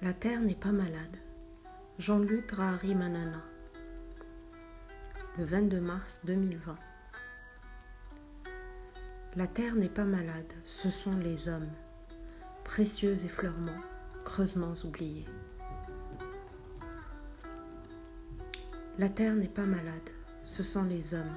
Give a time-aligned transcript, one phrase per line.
[0.00, 1.16] La terre n'est pas malade.
[1.98, 3.42] Jean-Luc Rahari Manana.
[5.36, 6.76] Le 22 mars 2020.
[9.34, 11.70] La terre n'est pas malade, ce sont les hommes,
[12.62, 13.82] précieux effleurements,
[14.24, 15.26] creusements oubliés.
[18.98, 20.10] La terre n'est pas malade,
[20.44, 21.34] ce sont les hommes,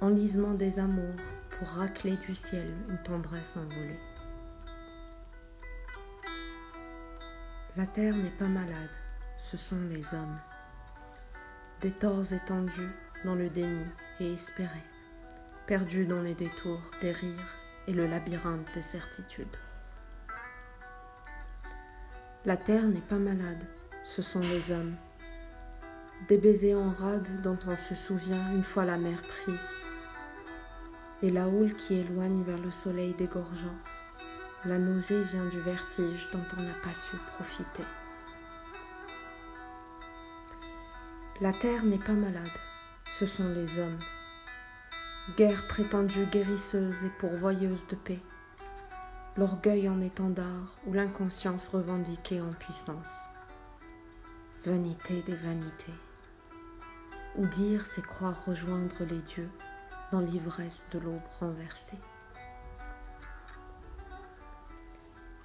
[0.00, 1.16] enlisement des amours
[1.58, 3.98] pour racler du ciel une tendresse envolée.
[7.78, 8.90] La terre n'est pas malade,
[9.36, 10.40] ce sont les hommes.
[11.80, 12.90] Des torts étendus
[13.24, 13.86] dans le déni
[14.18, 14.82] et espérés,
[15.64, 17.54] perdus dans les détours des rires
[17.86, 19.56] et le labyrinthe des certitudes.
[22.44, 23.64] La terre n'est pas malade,
[24.02, 24.96] ce sont les hommes.
[26.26, 29.70] Des baisers en rade dont on se souvient une fois la mer prise,
[31.22, 33.78] et la houle qui éloigne vers le soleil dégorgeant
[34.64, 37.84] la nausée vient du vertige dont on n'a pas su profiter.
[41.40, 42.50] La terre n'est pas malade,
[43.18, 44.00] ce sont les hommes.
[45.36, 48.20] Guerre prétendue guérisseuse et pourvoyeuse de paix.
[49.36, 53.28] L'orgueil en étendard ou l'inconscience revendiquée en puissance.
[54.64, 55.94] Vanité des vanités.
[57.36, 59.50] Ou dire c'est croire rejoindre les dieux
[60.10, 61.98] dans l'ivresse de l'aube renversée.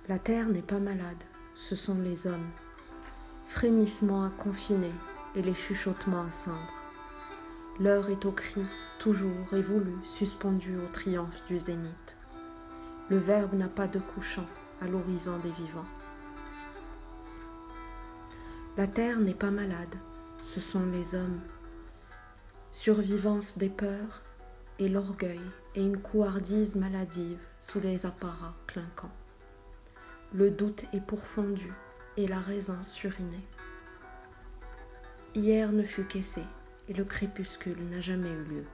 [0.10, 1.24] La terre n'est pas malade,
[1.56, 2.50] ce sont les hommes.
[3.46, 4.92] Frémissements à confiner
[5.34, 6.84] et les chuchotements à cindre.
[7.80, 8.66] L'heure est au cri,
[9.00, 12.18] toujours et voulu, suspendu au triomphe du zénith.
[13.10, 14.46] Le verbe n'a pas de couchant
[14.82, 15.88] à l'horizon des vivants.
[18.76, 19.96] La terre n'est pas malade,
[20.44, 21.40] ce sont les hommes.
[22.74, 24.24] Survivance des peurs
[24.80, 25.40] et l'orgueil
[25.76, 29.14] et une couardise maladive sous les apparats clinquants.
[30.36, 31.72] Le doute est pourfondu
[32.18, 33.48] et la raison surinée.
[35.36, 36.46] Hier ne fut qu'essai
[36.90, 38.66] et le crépuscule n'a jamais eu lieu.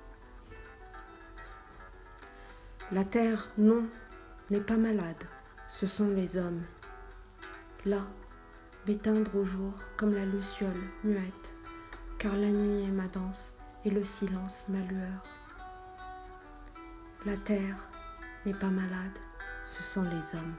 [2.93, 3.85] La terre, non,
[4.49, 5.21] n'est pas malade,
[5.67, 6.63] ce sont les hommes.
[7.85, 8.07] Là,
[8.87, 11.55] m'éteindre au jour comme la luciole muette,
[12.19, 13.53] car la nuit est ma danse
[13.83, 15.23] et le silence ma lueur.
[17.25, 17.89] La terre
[18.45, 19.19] n'est pas malade,
[19.65, 20.55] ce sont les hommes.